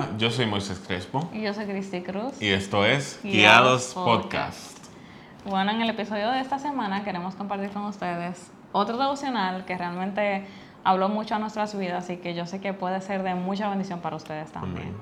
[0.00, 1.28] Hola, yo soy Moisés Crespo.
[1.30, 2.40] Y yo soy Cristi Cruz.
[2.40, 4.78] Y esto es Guiados Guiados Podcast.
[5.44, 10.46] Bueno, en el episodio de esta semana queremos compartir con ustedes otro devocional que realmente
[10.84, 14.00] habló mucho a nuestras vidas y que yo sé que puede ser de mucha bendición
[14.00, 14.94] para ustedes también.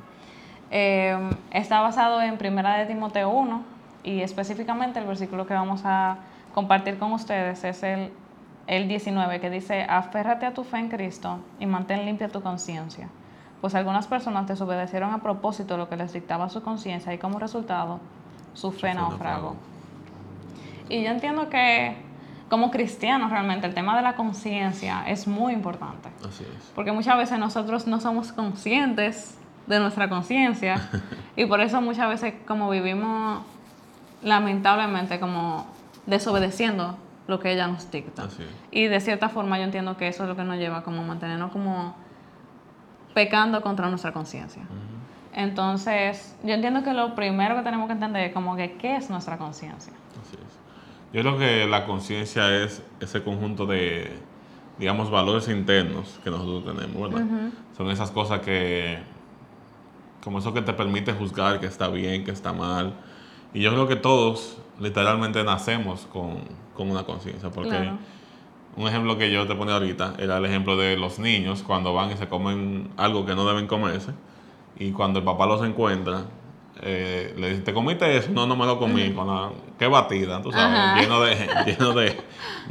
[0.72, 1.16] Eh,
[1.52, 3.62] está basado en Primera de Timoteo 1
[4.02, 6.16] y específicamente el versículo que vamos a
[6.54, 8.10] compartir con ustedes es el,
[8.66, 13.08] el 19 que dice, aférrate a tu fe en Cristo y mantén limpia tu conciencia
[13.60, 18.00] pues algunas personas desobedecieron a propósito lo que les dictaba su conciencia y como resultado
[18.54, 19.56] su fe naufragó.
[20.88, 21.96] Y yo entiendo que
[22.48, 26.08] como cristianos realmente el tema de la conciencia es muy importante.
[26.26, 26.72] Así es.
[26.74, 30.88] Porque muchas veces nosotros no somos conscientes de nuestra conciencia
[31.36, 33.42] y por eso muchas veces como vivimos
[34.22, 35.66] lamentablemente como
[36.06, 38.24] desobedeciendo lo que ella nos dicta.
[38.24, 38.48] Así es.
[38.70, 41.04] Y de cierta forma yo entiendo que eso es lo que nos lleva como a
[41.04, 41.94] mantenernos como
[43.18, 44.62] pecando contra nuestra conciencia.
[45.34, 49.10] Entonces, yo entiendo que lo primero que tenemos que entender es como que qué es
[49.10, 49.92] nuestra conciencia.
[51.12, 54.16] Yo creo que la conciencia es ese conjunto de,
[54.78, 57.26] digamos, valores internos que nosotros tenemos, ¿verdad?
[57.76, 58.98] Son esas cosas que,
[60.22, 62.94] como eso que te permite juzgar que está bien, que está mal.
[63.52, 66.36] Y yo creo que todos literalmente nacemos con,
[66.72, 67.98] con una conciencia, porque Claro.
[68.78, 72.12] Un ejemplo que yo te ponía ahorita era el ejemplo de los niños cuando van
[72.12, 74.12] y se comen algo que no deben comerse
[74.78, 76.26] y cuando el papá los encuentra
[76.80, 78.30] eh, le dice, ¿te comiste eso?
[78.30, 79.10] No, no me lo comí.
[79.10, 81.00] Con la, qué batida, tú sabes, Ajá.
[81.00, 81.34] lleno de,
[81.66, 82.16] lleno, de,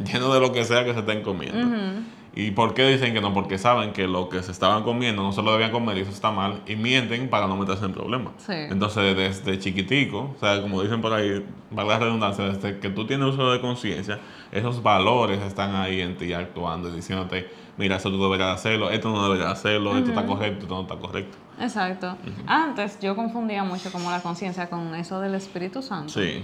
[0.05, 2.01] lleno de lo que sea que se estén comiendo.
[2.39, 3.33] ¿Y por qué dicen que no?
[3.33, 6.11] Porque saben que lo que se estaban comiendo no se lo debían comer y eso
[6.11, 8.33] está mal y mienten para no meterse en problemas.
[8.37, 8.53] Sí.
[8.53, 13.07] Entonces, desde chiquitico, o sea, como dicen por ahí, valga la redundancia, desde que tú
[13.07, 14.19] tienes uso de conciencia,
[14.51, 19.09] esos valores están ahí en ti actuando y diciéndote, mira, eso tú deberías hacerlo, esto
[19.09, 21.35] no deberías hacerlo, esto está correcto, esto no está correcto.
[21.59, 22.15] Exacto.
[22.45, 26.13] Antes yo confundía mucho como la conciencia con eso del Espíritu Santo.
[26.13, 26.43] Sí.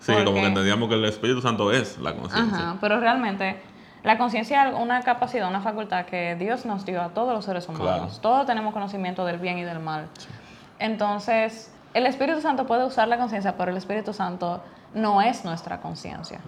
[0.00, 2.58] Sí, Porque- como que entendíamos que el Espíritu Santo es la conciencia.
[2.58, 3.60] Ajá, pero realmente
[4.08, 7.68] la conciencia es una capacidad, una facultad que Dios nos dio a todos los seres
[7.68, 7.84] humanos.
[7.84, 8.20] Claro.
[8.22, 10.06] Todos tenemos conocimiento del bien y del mal.
[10.78, 14.62] Entonces, el Espíritu Santo puede usar la conciencia, pero el Espíritu Santo
[14.94, 16.40] no es nuestra conciencia.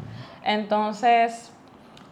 [0.43, 1.53] Entonces,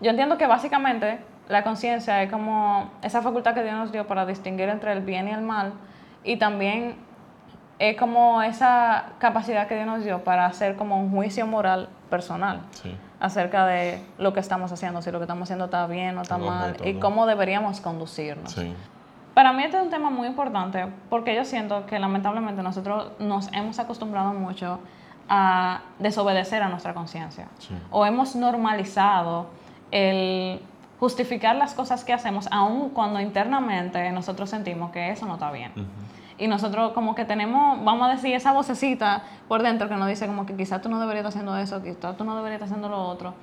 [0.02, 4.26] yo entiendo que básicamente la conciencia es como esa facultad que Dios nos dio para
[4.26, 5.72] distinguir entre el bien y el mal
[6.24, 6.94] y también
[7.78, 12.60] es como esa capacidad que Dios nos dio para hacer como un juicio moral personal
[12.72, 12.94] Sí.
[13.20, 16.38] Acerca de lo que estamos haciendo, si lo que estamos haciendo está bien o está
[16.38, 18.52] mal, y cómo deberíamos conducirnos.
[18.52, 18.74] Sí.
[19.34, 23.52] Para mí este es un tema muy importante porque yo siento que lamentablemente nosotros nos
[23.52, 24.80] hemos acostumbrado mucho
[25.28, 27.74] a desobedecer a nuestra conciencia Sí.
[27.90, 29.46] o hemos normalizado
[29.90, 30.60] el
[30.98, 35.72] justificar las cosas que hacemos aun cuando internamente nosotros sentimos que eso no está bien.
[36.38, 40.26] Y nosotros como que tenemos, vamos a decir, esa vocecita por dentro que nos dice
[40.26, 42.88] como que quizás tú no deberías estar haciendo eso, quizás tú no deberías estar haciendo
[42.88, 43.34] lo otro.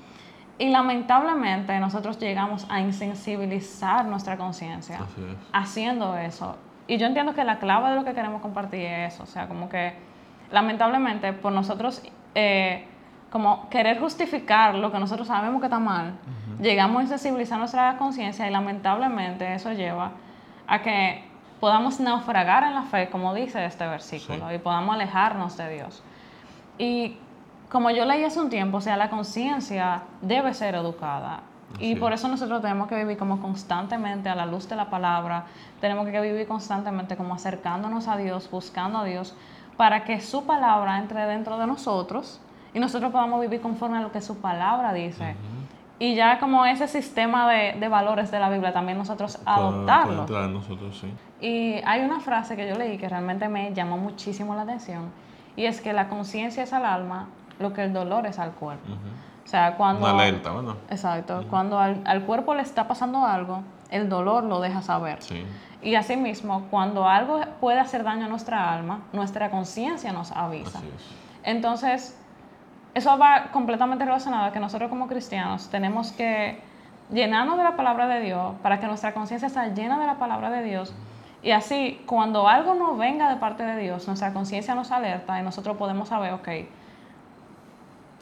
[0.58, 5.38] Y lamentablemente nosotros llegamos a insensibilizar nuestra conciencia es.
[5.52, 6.56] haciendo eso.
[6.88, 9.24] Y yo entiendo que la clave de lo que queremos compartir es eso.
[9.24, 9.94] O sea, como que
[10.52, 12.02] lamentablemente por nosotros
[12.36, 12.86] eh,
[13.36, 16.14] como querer justificar lo que nosotros sabemos que está mal,
[16.62, 20.12] llegamos a insensibilizar nuestra conciencia y lamentablemente eso lleva
[20.68, 21.22] a que
[21.60, 24.56] podamos naufragar en la fe, como dice este versículo, Sí.
[24.56, 26.04] y podamos alejarnos de Dios.
[26.78, 27.18] Y
[27.70, 31.42] como yo leí hace un tiempo, o sea, la conciencia debe ser educada.
[31.76, 34.90] Así Y por eso nosotros tenemos que vivir como constantemente a la luz de la
[34.90, 35.46] palabra,
[35.82, 39.36] tenemos que vivir constantemente como acercándonos a Dios, buscando a Dios,
[39.76, 42.40] para que su palabra entre dentro de nosotros
[42.74, 45.36] y nosotros podamos vivir conforme a lo que su palabra dice.
[45.98, 50.26] Y ya como ese sistema de, de valores de la Biblia también nosotros adoptarlo.
[50.44, 51.14] en nosotros, sí.
[51.40, 55.12] Y hay una frase que yo leí que realmente me llamó muchísimo la atención
[55.56, 57.30] y es que la conciencia es al alma
[57.60, 58.92] lo que el dolor es al cuerpo.
[59.46, 60.02] O sea, cuando...
[60.02, 60.76] Una alerta, ¿verdad?
[60.90, 61.46] Exacto.
[61.50, 65.22] Cuando al, al cuerpo le está pasando algo, el dolor lo deja saber.
[65.22, 65.46] Sí.
[65.82, 70.80] Y asimismo, cuando algo puede hacer daño a nuestra alma, nuestra conciencia nos avisa.
[70.80, 71.04] Así es.
[71.44, 72.18] Entonces,
[72.96, 76.62] eso va completamente relacionado a que nosotros como cristianos tenemos que
[77.12, 80.50] llenarnos de la palabra de Dios para que nuestra conciencia esté llena de la palabra
[80.50, 80.96] de Dios.
[81.44, 85.44] Y así, cuando algo no venga de parte de Dios, nuestra conciencia nos alerta y
[85.44, 86.48] nosotros podemos saber, ok,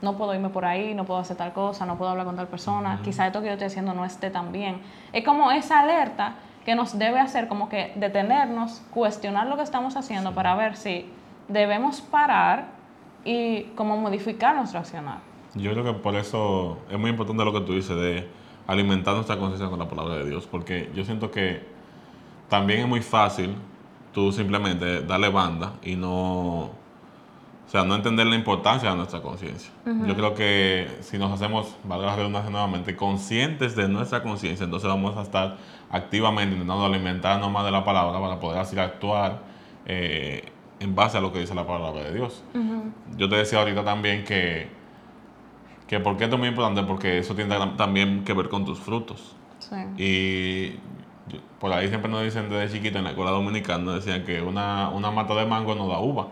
[0.02, 2.48] no puedo irme por ahí, no puedo hacer tal cosa, no puedo hablar con tal
[2.48, 4.82] persona, quizá esto que yo estoy haciendo no esté tan bien.
[5.14, 6.34] Es como esa alerta
[6.66, 11.10] que nos debe hacer como que detenernos, cuestionar lo que estamos haciendo para ver si
[11.48, 12.83] debemos parar
[13.26, 15.20] y como modificar nuestro accionar.
[15.56, 18.28] Yo creo que por eso es muy importante lo que tú dices de
[18.68, 21.64] alimentar nuestra conciencia con la palabra de Dios, porque yo siento que
[22.50, 23.56] también es muy fácil
[24.14, 26.72] tú simplemente darle banda y no, o
[27.68, 29.72] sea, no entender la importancia de nuestra conciencia.
[29.86, 34.88] Yo creo que si nos hacemos, valga la redundancia nuevamente, conscientes de nuestra conciencia, entonces
[34.88, 35.58] vamos a estar
[35.92, 39.42] activamente intentando alimentarnos más de la palabra para poder así actuar
[39.86, 40.52] eh,
[40.84, 42.44] en base a lo que dice la palabra de Dios.
[43.18, 44.68] Yo te decía ahorita también que,
[45.88, 48.80] que por qué esto es muy importante, porque eso tiene también que ver con tus
[48.80, 49.36] frutos.
[49.98, 50.74] Y
[51.60, 55.10] por ahí siempre nos dicen desde chiquito en la escuela dominicana, decían que una, una
[55.10, 56.28] mata de mango no da uva.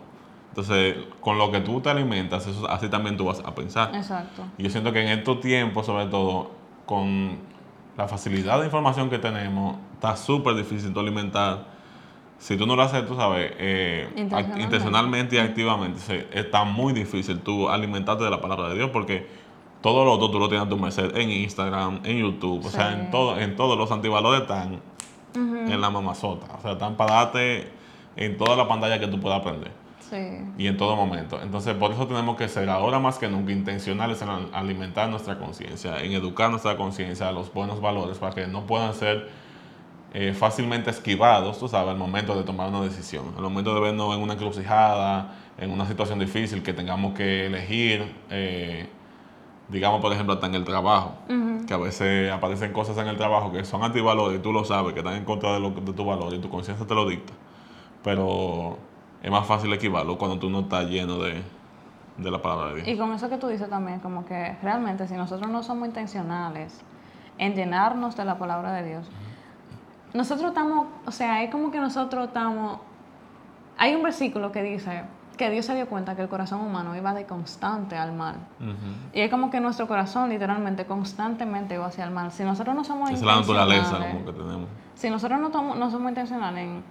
[0.50, 3.94] Entonces, con lo que tú te alimentas, eso, así también tú vas a pensar.
[3.94, 4.42] Exacto.
[4.58, 6.50] Y yo siento que en estos tiempos, sobre todo,
[6.84, 7.38] con
[7.96, 11.71] la facilidad de información que tenemos, está súper difícil tú alimentar.
[12.42, 14.08] Si tú no lo haces, tú sabes, eh,
[14.58, 15.36] intencionalmente.
[15.36, 19.28] y activamente, está muy difícil tú alimentarte de la palabra de Dios porque
[19.80, 22.94] todo lo otro tú lo tienes a tu merced en Instagram, en YouTube, o sea,
[22.94, 24.80] en, todo, en todos los antivalores están
[25.36, 26.48] en la mamazota.
[26.58, 27.68] O sea, están para darte
[28.16, 29.70] en toda la pantalla que tú puedas aprender.
[30.10, 30.16] Sí.
[30.58, 31.40] Y en todo momento.
[31.40, 36.02] Entonces, por eso tenemos que ser ahora más que nunca intencionales en alimentar nuestra conciencia,
[36.02, 39.30] en educar nuestra conciencia a los buenos valores para que no puedan ser
[40.14, 44.14] eh, fácilmente esquivados, tú sabes, al momento de tomar una decisión, al momento de vernos
[44.14, 48.14] en una encrucijada, en una situación difícil que tengamos que elegir.
[48.28, 48.88] Eh,
[49.68, 51.14] digamos, por ejemplo, hasta en el trabajo,
[51.66, 54.92] que a veces aparecen cosas en el trabajo que son antivalores y tú lo sabes,
[54.92, 57.32] que están en contra de, lo, de tu valor y tu conciencia te lo dicta.
[58.04, 58.76] Pero
[59.22, 61.42] es más fácil esquivarlo cuando tú no estás lleno de,
[62.18, 62.88] de la palabra de Dios.
[62.88, 66.82] Y con eso que tú dices también, como que realmente si nosotros no somos intencionales
[67.38, 69.10] en llenarnos de la palabra de Dios,
[70.14, 72.78] nosotros estamos, o sea, es como que nosotros estamos...
[73.78, 75.04] Hay un versículo que dice,
[75.36, 78.36] que Dios se dio cuenta que el corazón humano iba de constante al mal.
[79.12, 82.30] Y es como que nuestro corazón literalmente constantemente va hacia el mal.
[82.30, 84.68] Si nosotros no somos es la naturaleza como que tenemos.
[84.94, 86.84] Si nosotros no, no somos intencionales en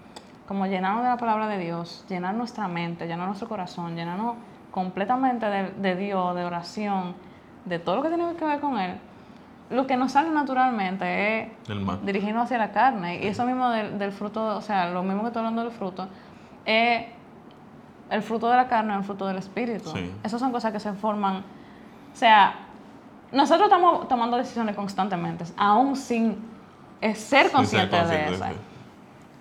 [0.52, 4.36] como llenarnos de la palabra de Dios, llenar nuestra mente, llenar nuestro corazón, llenarnos
[4.70, 7.16] completamente de, Dios, de oración,
[7.64, 8.98] de todo lo que tiene que ver con Él,
[9.72, 11.50] lo que nos sale naturalmente es
[12.04, 13.24] dirigirnos hacia la carne.
[13.24, 16.08] Y eso mismo del, del, fruto, o sea, lo mismo que estoy hablando del fruto,
[16.66, 17.06] es
[18.10, 19.94] el fruto de la carne, el fruto del espíritu.
[20.24, 21.38] Esas son cosas que se forman.
[21.38, 22.56] O sea,
[23.32, 26.38] nosotros estamos tomando decisiones constantemente, aún sin
[27.16, 28.46] ser conscientes de eso.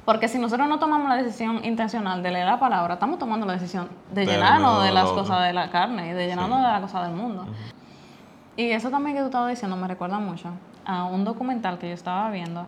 [0.05, 3.55] Porque si nosotros no tomamos la decisión intencional de leer la palabra, estamos tomando la
[3.55, 7.09] decisión de, llenarnos de las cosas de la carne y de llenarnos de las cosas
[7.09, 7.47] del mundo.
[8.57, 10.51] Y eso también que tú estabas diciendo me recuerda mucho
[10.85, 12.67] a un documental que yo estaba viendo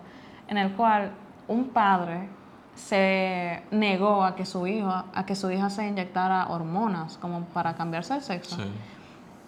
[0.48, 1.12] en el cual
[1.48, 2.28] un padre
[2.74, 7.74] se negó a que su hija, a que su hija se inyectara hormonas como para
[7.74, 8.56] cambiarse el sexo.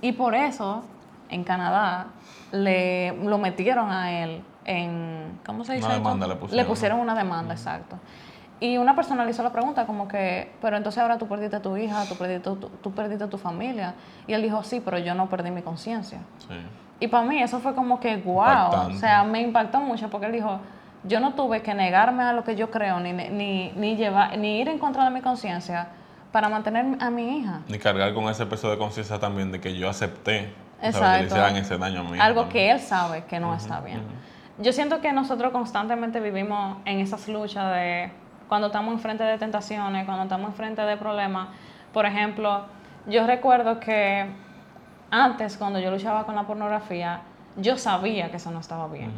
[0.01, 0.83] Y por eso
[1.31, 2.09] en Canadá
[2.53, 5.87] le lo metieron a él en ¿cómo se dice?
[5.87, 6.57] Una demanda le pusieron.
[6.57, 7.97] Le pusieron una demanda, exacto.
[8.61, 11.63] Y una persona le hizo la pregunta como que, pero entonces ahora tú perdiste a
[11.63, 12.51] tu hija, tú perdiste,
[12.83, 13.95] tú, perdiste a tu familia.
[14.27, 16.21] Y él dijo, sí, pero yo no perdí mi conciencia.
[16.39, 16.55] Sí.
[17.01, 20.33] Y para mí eso fue como que, wow, o sea, me impactó mucho porque él
[20.33, 20.61] dijo,
[21.03, 24.61] yo no tuve que negarme a lo que yo creo, ni, ni, ni, llevar, ni
[24.61, 25.89] ir en contra de mi conciencia
[26.33, 27.61] para mantener a mi hija.
[27.69, 31.35] Ni cargar con ese peso de conciencia también de que yo acepté Exacto.
[31.35, 32.19] que ese daño a mí.
[32.19, 34.03] Algo que él sabe que no está bien.
[34.59, 38.11] Yo siento que nosotros constantemente vivimos en esas luchas de
[38.49, 41.49] cuando estamos enfrente de tentaciones, cuando estamos enfrente de problemas.
[41.93, 42.65] Por ejemplo,
[43.07, 44.27] yo recuerdo que
[45.11, 47.21] antes, cuando yo luchaba con la pornografía,
[47.57, 49.13] yo sabía que eso no estaba bien.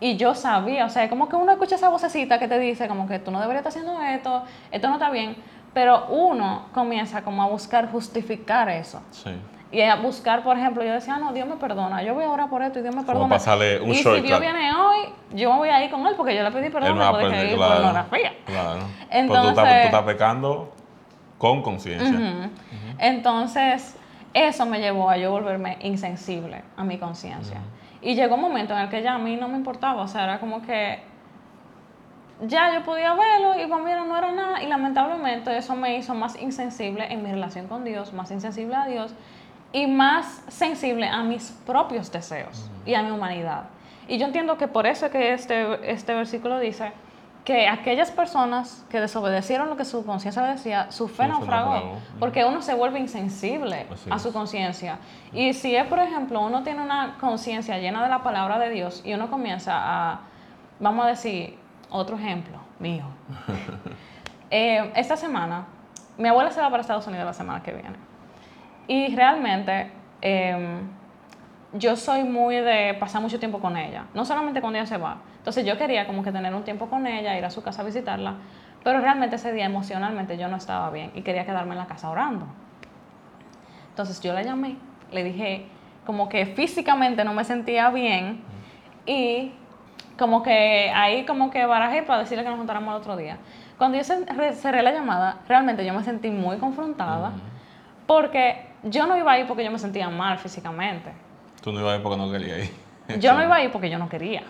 [0.00, 3.08] Y yo sabía, o sea, como que uno escucha esa vocecita que te dice como
[3.08, 5.36] que tú no deberías estar haciendo esto, esto no está bien,
[5.74, 9.02] pero uno comienza como a buscar justificar eso.
[9.10, 9.30] Sí.
[9.70, 12.48] Y a buscar, por ejemplo, yo decía, no, Dios me perdona, yo voy a orar
[12.48, 13.28] por esto y Dios me perdona.
[13.28, 16.34] Pasarle un y si Dios viene hoy, yo me voy a ir con él porque
[16.34, 18.32] yo le pedí perdón por ir claro, pornografía.
[18.46, 18.80] Claro.
[19.10, 20.72] Entonces, tú, estás, tú estás pecando
[21.36, 22.50] con conciencia.
[22.98, 23.96] Entonces,
[24.32, 27.60] eso me llevó a yo volverme insensible a mi conciencia.
[28.00, 30.24] Y llegó un momento en el que ya a mí no me importaba, o sea,
[30.24, 31.00] era como que
[32.46, 36.14] ya yo podía verlo y para mí no era nada y lamentablemente eso me hizo
[36.14, 39.12] más insensible en mi relación con Dios, más insensible a Dios
[39.72, 43.64] y más sensible a mis propios deseos y a mi humanidad.
[44.06, 46.92] Y yo entiendo que por eso es que este, este versículo dice
[47.44, 52.60] que aquellas personas que desobedecieron lo que su conciencia decía, su fe naufragó, porque uno
[52.60, 54.98] se vuelve insensible a su conciencia.
[55.32, 59.00] Y si es, por ejemplo, uno tiene una conciencia llena de la palabra de Dios
[59.02, 60.20] y uno comienza a,
[60.78, 61.58] vamos a decir,
[61.90, 63.04] otro ejemplo mío.
[64.50, 65.66] Eh, esta semana,
[66.16, 67.96] mi abuela se va para Estados Unidos la semana que viene.
[68.88, 69.92] Y realmente...
[70.20, 70.98] Em,
[71.72, 75.18] yo soy muy de pasar mucho tiempo con ella, no solamente cuando ella se va.
[75.36, 77.84] Entonces yo quería como que tener un tiempo con ella, ir a su casa a
[77.84, 78.36] visitarla,
[78.84, 82.08] Pero realmente ese día emocionalmente yo no estaba bien y quería quedarme en la casa
[82.08, 82.46] orando.
[83.90, 84.76] Entonces yo la llamé,
[85.10, 85.66] le dije
[86.06, 88.40] como que físicamente no me sentía bien
[89.04, 89.52] y
[90.16, 93.38] como que ahí como que barajé para decirle que nos juntáramos el otro día.
[93.76, 97.32] Cuando yo cerré la llamada, realmente yo me sentí muy confrontada
[98.06, 101.12] porque yo no iba a ir porque yo me sentía mal físicamente.
[101.62, 102.88] Tú no ibas a ir porque no querías ir.
[103.18, 104.42] Yo no iba a ir porque yo no quería.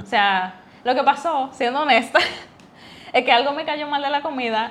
[0.00, 2.20] O sea, lo que pasó, siendo honesta,
[3.12, 4.70] es que algo me cayó mal de la comida,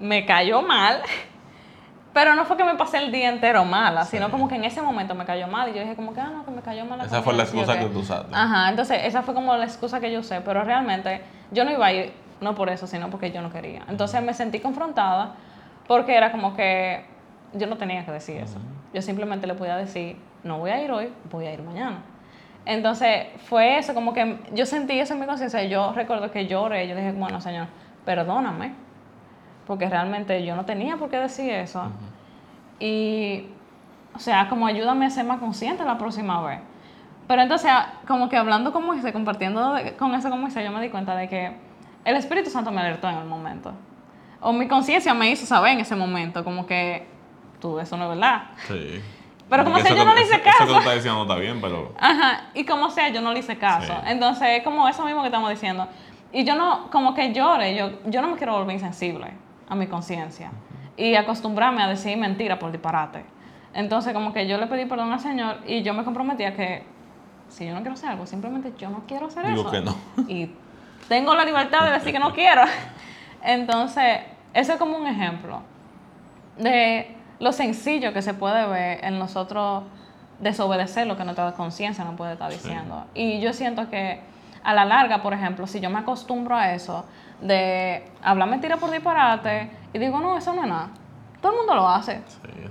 [0.00, 1.00] me cayó mal,
[2.12, 4.82] pero no fue que me pasé el día entero mala, sino como que en ese
[4.82, 6.98] momento me cayó mal y yo dije como que, ah, no, que me cayó mal
[6.98, 8.34] la Esa fue la excusa que tú usaste.
[8.34, 11.86] Ajá, entonces esa fue como la excusa que yo usé, pero realmente yo no iba
[11.86, 13.82] a ir, no por eso, sino porque yo no quería.
[13.88, 15.34] Entonces me sentí confrontada
[15.86, 17.11] porque era como que
[17.54, 18.58] yo no tenía que decir eso.
[18.92, 22.02] Yo simplemente le podía decir, no voy a ir hoy, voy a ir mañana.
[22.64, 25.64] Entonces fue eso, como que yo sentí eso en mi conciencia.
[25.64, 27.66] Yo recuerdo que lloré, yo dije, bueno, Señor,
[28.04, 28.72] perdóname,
[29.66, 31.90] porque realmente yo no tenía por qué decir eso.
[32.78, 33.46] Y,
[34.14, 36.60] o sea, como ayúdame a ser más consciente la próxima vez.
[37.26, 37.70] Pero entonces,
[38.06, 41.28] como que hablando con Moisés, compartiendo con eso con Moisés, yo me di cuenta de
[41.28, 41.52] que
[42.04, 43.72] el Espíritu Santo me alertó en el momento.
[44.40, 47.06] O mi conciencia me hizo saber en ese momento, como que
[47.62, 48.42] tú, eso no es verdad.
[48.68, 49.00] Sí.
[49.48, 50.64] Pero como sea, yo no le hice caso.
[50.64, 51.94] Eso que tú estás diciendo está bien, pero...
[51.98, 53.94] Ajá, y como sea, yo no le hice caso.
[54.06, 55.88] Entonces, es como eso mismo que estamos diciendo.
[56.32, 59.32] Y yo no, como que llore, yo, yo no me quiero volver insensible
[59.68, 60.50] a mi conciencia.
[60.96, 63.24] Y acostumbrarme a decir mentira por disparate.
[63.74, 66.84] Entonces, como que yo le pedí perdón al Señor y yo me comprometí a que
[67.48, 69.70] si yo no quiero hacer algo, simplemente yo no quiero hacer Digo eso.
[69.70, 69.96] que no.
[70.28, 70.50] Y
[71.08, 72.62] tengo la libertad de decir que no quiero.
[73.42, 74.20] Entonces,
[74.54, 75.60] eso es como un ejemplo
[76.56, 79.82] de lo sencillo que se puede ver en nosotros
[80.38, 83.04] desobedecer lo que nuestra conciencia no puede estar diciendo.
[83.14, 84.20] Y yo siento que
[84.62, 87.04] a la larga, por ejemplo, si yo me acostumbro a eso,
[87.40, 90.90] de hablar mentira por disparate, y digo, no, eso no es nada.
[91.40, 92.22] Todo el mundo lo hace.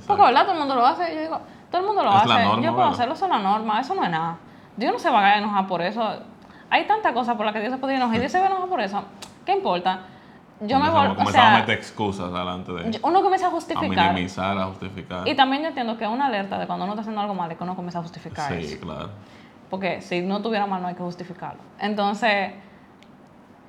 [0.08, 0.44] Porque, ¿verdad?
[0.44, 1.16] Todo el mundo lo hace.
[1.16, 2.62] Yo digo, todo el mundo lo hace.
[2.62, 4.38] yo puedo hacerlo, eso es la norma, eso no es nada.
[4.78, 6.14] Dios no se va a enojar por eso.
[6.70, 8.48] Hay tantas cosas por las que Dios se podría enojar y Dios se va a
[8.48, 9.04] enojar por eso.
[9.46, 10.00] ¿Qué importa?
[10.62, 14.10] Yo me o sea, a meter excusas delante de uno comienza a justificar.
[14.10, 15.28] A minimizar a justificar.
[15.28, 17.58] Y también yo entiendo que una alerta de cuando uno está haciendo algo mal es
[17.58, 19.10] que uno comienza a justificar sí claro.
[19.70, 21.62] Porque si no tuviera mal no hay que justificarlo.
[21.80, 22.54] Entonces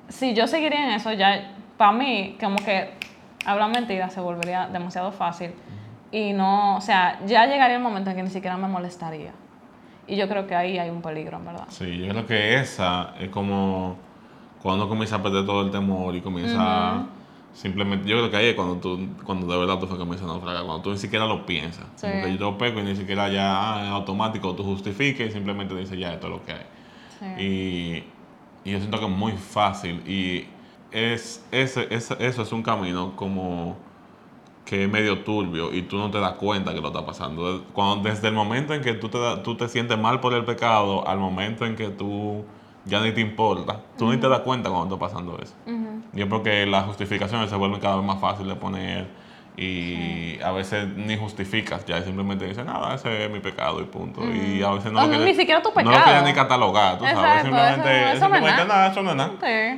[0.07, 2.93] si yo seguiría en eso ya para mí como que
[3.45, 5.51] hablar mentiras se volvería demasiado fácil.
[6.11, 9.31] Y no o sea ya llegaría el momento en que ni siquiera me molestaría.
[10.05, 11.65] Y yo creo que ahí hay un peligro en verdad.
[11.69, 13.97] Sí yo creo que esa es como
[14.63, 17.05] cuando comienza a perder todo el temor y comienza
[17.53, 20.63] simplemente, yo creo que ahí es cuando tú, cuando de verdad tú comienzas a naufragar,
[20.63, 21.85] cuando tú ni siquiera lo piensas.
[21.99, 25.31] Como que yo te pego y ni siquiera ya ah, en automático tú justifiques y
[25.33, 26.65] simplemente dices ya esto es lo que hay.
[27.37, 28.03] Y,
[28.63, 30.47] y, yo siento que es muy fácil y
[30.91, 33.77] es, ese, eso es un camino como
[34.65, 37.65] que es medio turbio y tú no te das cuenta que lo está pasando.
[37.73, 41.05] Cuando, desde el momento en que tú te, tú te sientes mal por el pecado
[41.05, 42.45] al momento en que tú
[42.85, 43.79] ya ni te importa.
[43.97, 45.53] Tú ni te das cuenta cuando está pasando eso.
[46.13, 49.23] Yo creo que las justificaciones se vuelven cada vez más fáciles de poner
[49.55, 54.21] y a veces ni justificas, ya simplemente dices, nada, ese es mi pecado y punto.
[54.23, 55.91] Y a veces no, lo ni siquiera tu pecado.
[55.91, 57.43] No lo quieres ni catalogar, tú sabes.
[57.43, 58.87] Simplemente, eso, no es nada.
[58.87, 59.31] eso no es nada.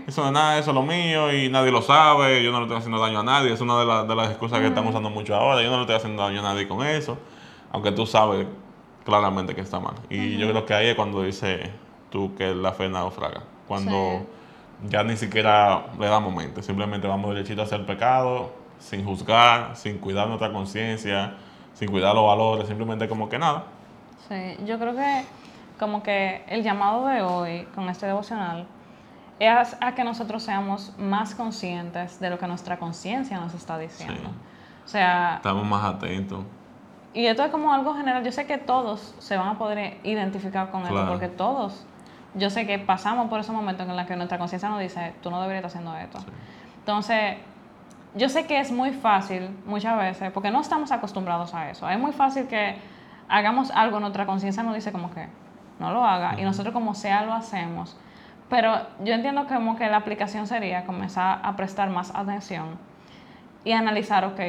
[0.08, 2.64] Eso no es nada, eso es lo mío y nadie lo sabe, yo no le
[2.66, 3.52] estoy haciendo daño a nadie.
[3.52, 5.62] Es una de, de las excusas que estamos usando mucho ahora.
[5.62, 7.18] Yo no le estoy haciendo daño a nadie con eso,
[7.74, 8.48] aunque tú sabes
[9.04, 9.96] claramente que está mal.
[10.10, 11.70] Y yo creo que ahí es cuando dice
[12.16, 13.42] tú que la fe naufraga.
[13.68, 14.26] Cuando
[14.90, 19.98] ya ni siquiera le damos mente, simplemente vamos derechito a hacer pecado, sin juzgar, sin
[19.98, 21.34] cuidar nuestra conciencia,
[21.74, 23.66] sin cuidar los valores, simplemente como que nada.
[24.30, 25.26] Sí, yo creo que
[25.78, 28.66] como que el llamado de hoy con este devocional
[29.38, 34.30] es a que nosotros seamos más conscientes de lo que nuestra conciencia nos está diciendo.
[34.86, 35.36] O sea...
[35.36, 36.46] Estamos más atentos.
[37.14, 38.24] Y esto es como algo general.
[38.24, 41.86] Yo sé que todos se van a poder identificar con esto, porque todos
[42.36, 45.32] yo sé que pasamos por esos momentos en los que nuestra conciencia nos dice, tú
[45.32, 46.32] no deberías estar haciendo esto.
[46.80, 47.38] Entonces,
[48.14, 51.90] yo sé que es muy fácil muchas veces, porque no estamos acostumbrados a eso.
[51.90, 52.78] Es muy fácil que
[53.28, 55.28] hagamos algo, nuestra conciencia nos dice como que
[55.80, 57.98] no lo haga, y nosotros como sea lo hacemos.
[58.50, 62.78] Pero yo entiendo que como que la aplicación sería comenzar a prestar más atención
[63.64, 64.40] y analizar, ok,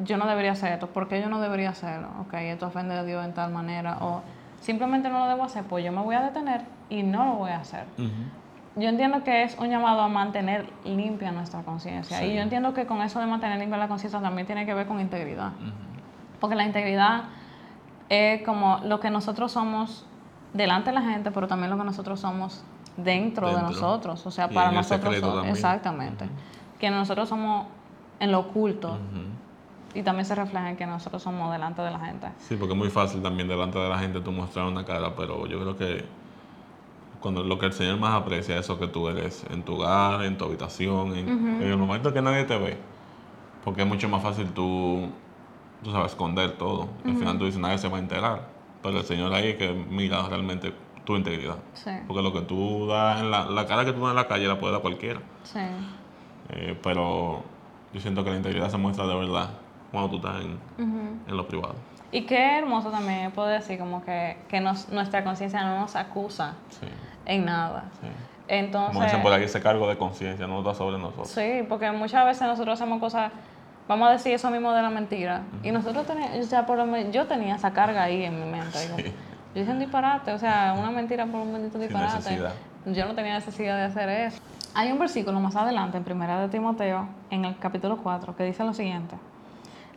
[0.00, 2.08] yo no debería hacer esto, ¿por qué yo no debería hacerlo?
[2.20, 4.22] Ok, esto ofende a Dios en tal manera, o
[4.60, 7.50] simplemente no lo debo hacer, pues yo me voy a detener y no lo voy
[7.50, 7.84] a hacer.
[8.76, 12.24] Yo entiendo que es un llamado a mantener limpia nuestra conciencia.
[12.24, 14.86] Y yo entiendo que con eso de mantener limpia la conciencia también tiene que ver
[14.86, 15.52] con integridad.
[16.40, 17.24] Porque la integridad
[18.08, 20.04] es como lo que nosotros somos
[20.52, 22.64] delante de la gente, pero también lo que nosotros somos
[22.96, 25.16] dentro, de nosotros, o sea, para nosotros.
[25.46, 26.28] Exactamente.
[26.78, 27.66] Que nosotros somos
[28.20, 28.98] en lo oculto.
[29.96, 32.26] Y también se refleja en que nosotros somos delante de la gente.
[32.38, 35.46] Sí, porque es muy fácil también delante de la gente tú mostrar una cara, pero
[35.46, 36.04] yo creo que
[37.18, 40.22] cuando lo que el Señor más aprecia es eso que tú eres en tu hogar,
[40.24, 42.76] en tu habitación, en, el momento que nadie te ve.
[43.64, 45.08] Porque es mucho más fácil tú,
[45.82, 46.90] tú sabes, esconder todo.
[47.06, 48.50] Al final tú dices, nadie se va a enterar.
[48.82, 50.74] Pero el Señor ahí es que mira realmente
[51.06, 51.56] tu integridad.
[52.06, 54.46] Porque lo que tú das en la, la cara que tú das en la calle
[54.46, 55.20] la puede dar cualquiera.
[55.44, 55.60] Sí.
[56.50, 57.44] Eh, pero
[57.94, 60.58] yo siento que la integridad se muestra de verdad cuando tú estás en,
[61.26, 61.74] en lo privado.
[62.12, 66.54] Y qué hermoso también poder decir como que, que nos, nuestra conciencia no nos acusa
[67.24, 67.84] en nada.
[68.00, 68.06] Sí.
[68.48, 71.28] Entonces, como dicen por ahí, ese cargo de conciencia no está sobre nosotros.
[71.28, 73.32] Sí, porque muchas veces nosotros hacemos cosas,
[73.88, 76.78] vamos a decir eso mismo de la mentira, y nosotros teníamos, o sea, por
[77.10, 78.78] yo tenía esa carga ahí en mi mente.
[78.78, 79.12] Sí.
[79.54, 82.38] yo hice un disparate, o sea, una mentira por un bendito disparate.
[82.86, 84.40] Yo no tenía necesidad de hacer eso.
[84.74, 88.62] Hay un versículo más adelante, en Primera de Timoteo, en el capítulo 4, que dice
[88.62, 89.16] lo siguiente.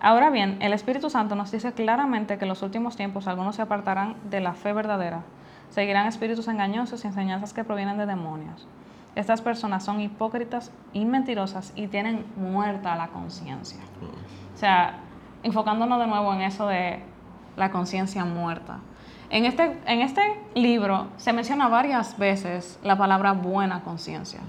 [0.02, 3.62] Ahora bien, el Espíritu Santo nos dice claramente que en los últimos tiempos algunos se
[3.62, 5.24] apartarán de la fe verdadera,
[5.70, 8.68] seguirán espíritus engañosos y enseñanzas que provienen de demonios.
[9.16, 13.80] Estas personas son hipócritas y mentirosas y tienen muerta la conciencia.
[14.54, 15.00] O sea,
[15.44, 17.02] enfocándonos de nuevo en eso de
[17.58, 18.80] la conciencia muerta.
[19.30, 20.22] En este, en este
[20.56, 24.40] libro se menciona varias veces la palabra buena conciencia.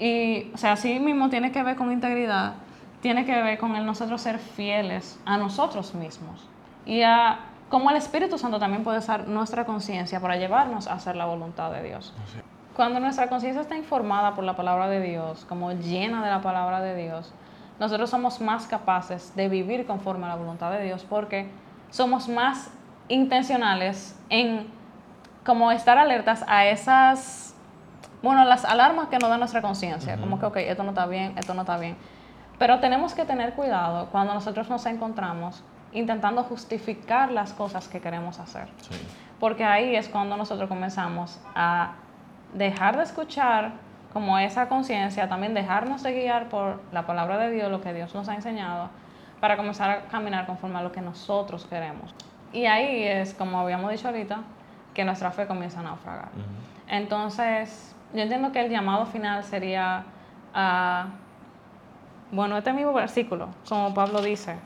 [0.00, 2.54] Y, o sea, así mismo tiene que ver con integridad,
[3.00, 6.46] tiene que ver con el nosotros ser fieles a nosotros mismos
[6.84, 11.16] y a cómo el Espíritu Santo también puede usar nuestra conciencia para llevarnos a hacer
[11.16, 12.12] la voluntad de Dios.
[12.74, 16.80] Cuando nuestra conciencia está informada por la palabra de Dios, como llena de la palabra
[16.80, 17.32] de Dios,
[17.78, 21.50] nosotros somos más capaces de vivir conforme a la voluntad de Dios porque
[21.90, 22.70] somos más
[23.08, 24.66] intencionales en
[25.44, 27.54] como estar alertas a esas,
[28.22, 31.36] bueno, las alarmas que nos da nuestra conciencia, como que, ok, esto no está bien,
[31.38, 31.96] esto no está bien.
[32.60, 38.38] Pero tenemos que tener cuidado cuando nosotros nos encontramos intentando justificar las cosas que queremos
[38.38, 38.68] hacer.
[39.40, 41.92] Porque ahí es cuando nosotros comenzamos a
[42.52, 43.72] dejar de escuchar
[44.12, 48.14] como esa conciencia, también dejarnos de guiar por la palabra de Dios, lo que Dios
[48.14, 48.90] nos ha enseñado,
[49.40, 52.14] para comenzar a caminar conforme a lo que nosotros queremos.
[52.52, 54.40] Y ahí es, como habíamos dicho ahorita,
[54.92, 56.28] que nuestra fe comienza a naufragar.
[56.88, 60.04] Entonces, yo entiendo que el llamado final sería
[60.52, 61.06] a
[62.32, 64.56] bueno, este mismo versículo, como Pablo dice,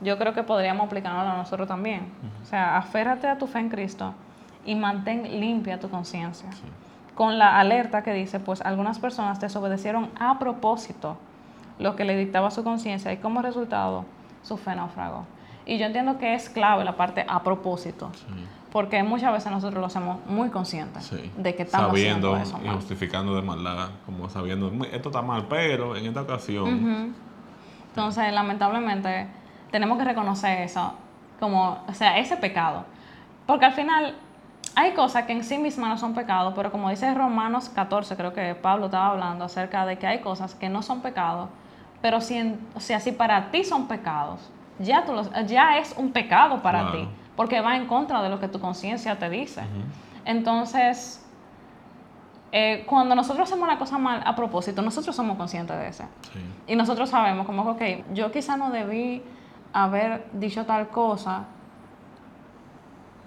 [0.00, 2.08] yo creo que podríamos aplicarlo a nosotros también.
[2.42, 4.14] O sea, aférrate a tu fe en Cristo
[4.64, 6.48] y mantén limpia tu conciencia.
[7.14, 11.16] Con la alerta que dice, pues algunas personas desobedecieron a propósito
[11.78, 14.04] lo que le dictaba su conciencia y como resultado
[14.42, 15.24] su fe naufragó.
[15.64, 18.10] Y yo entiendo que es clave la parte a propósito.
[18.76, 22.76] Porque muchas veces nosotros lo hacemos muy conscientes de que estamos sabiendo haciendo eso y
[22.76, 27.14] justificando de maldad, como sabiendo, esto está mal, pero en esta ocasión...
[27.88, 29.28] Entonces, lamentablemente,
[29.70, 30.92] tenemos que reconocer eso,
[31.40, 32.84] como, o sea, ese pecado.
[33.46, 34.14] Porque al final
[34.74, 38.34] hay cosas que en sí mismas no son pecados, pero como dice Romanos 14, creo
[38.34, 41.48] que Pablo estaba hablando acerca de que hay cosas que no son pecados,
[42.02, 45.14] pero si, o sea, si para ti son pecados, ya, tú
[45.46, 49.18] ya es un pecado para ti porque va en contra de lo que tu conciencia
[49.18, 49.62] te dice.
[50.24, 51.24] Entonces,
[52.52, 56.04] eh, cuando nosotros hacemos una cosa mal a propósito, nosotros somos conscientes de eso.
[56.66, 59.22] Y nosotros sabemos como, ok, yo quizá no debí
[59.72, 61.44] haber dicho tal cosa,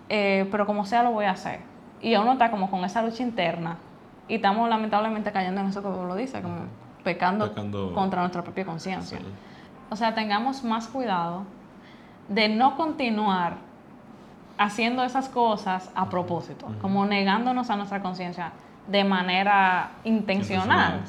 [0.10, 1.62] eh, pero como sea lo voy a hacer.
[2.02, 3.78] Y uno está como con esa lucha interna
[4.28, 6.62] y estamos lamentablemente cayendo en eso que lo dice, como
[7.04, 7.54] pecando,
[7.94, 9.20] contra nuestra propia conciencia.
[9.90, 11.44] O sea, tengamos más cuidado
[12.28, 13.58] de no continuar
[14.60, 18.52] haciendo esas cosas a propósito, como negándonos a nuestra conciencia
[18.88, 21.02] de manera intencional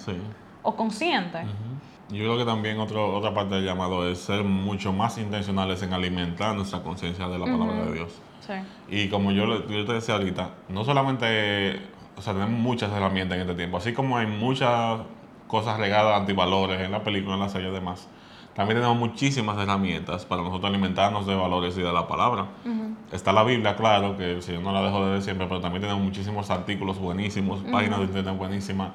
[0.63, 1.41] o consciente.
[2.11, 5.93] Yo creo que también otro, otra parte del llamado es ser mucho más intencionales en
[5.93, 8.13] alimentar nuestra conciencia de la palabra de Dios.
[8.89, 11.81] Y como yo, yo, te decía ahorita, no solamente,
[12.17, 15.01] o sea, tenemos muchas herramientas en este tiempo, así como hay muchas
[15.49, 18.09] cosas regadas antivalores en la película, en la serie y demás
[18.61, 22.45] también tenemos muchísimas herramientas para nosotros alimentarnos de valores y de la palabra.
[23.11, 25.81] Está la Biblia, claro, que el Señor no la dejo de ver siempre, pero también
[25.81, 28.91] tenemos muchísimos artículos buenísimos, páginas de internet buenísimas,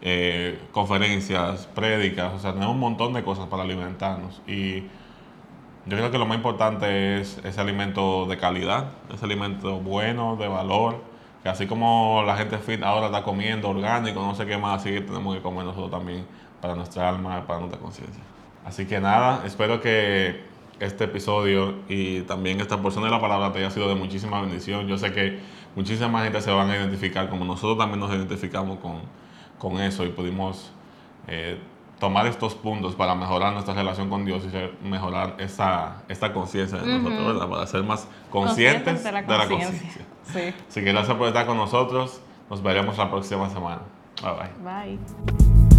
[0.00, 4.42] eh, conferencias, prédicas, o sea, tenemos un montón de cosas para alimentarnos.
[4.48, 10.34] Y yo creo que lo más importante es ese alimento de calidad, ese alimento bueno,
[10.34, 11.00] de valor,
[11.44, 14.90] que así como la gente fit ahora está comiendo orgánico, no sé qué más, así
[15.02, 16.26] tenemos que comer nosotros también
[16.60, 18.33] para nuestra alma, para nuestra conciencia.
[18.64, 20.42] Así que nada, espero que
[20.80, 24.86] este episodio y también esta porción de la palabra te haya sido de muchísima bendición.
[24.86, 25.40] Yo sé que
[25.76, 29.00] muchísima gente se van a identificar como nosotros también nos identificamos con,
[29.58, 30.72] con eso y pudimos
[31.26, 31.58] eh,
[31.98, 36.98] tomar estos puntos para mejorar nuestra relación con Dios y mejorar esa, esta conciencia de
[36.98, 37.48] nosotros, ¿verdad?
[37.48, 40.04] Para ser más conscientes, de la conciencia.
[40.24, 40.54] Sí.
[40.68, 42.20] Así que gracias por estar con nosotros.
[42.50, 43.82] Nos veremos la próxima semana.
[44.22, 44.98] Bye bye.
[44.98, 45.73] Bye.